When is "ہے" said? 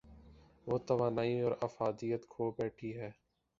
2.99-3.09